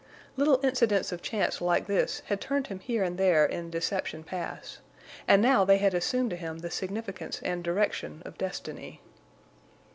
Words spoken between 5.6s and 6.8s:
they had assumed to him the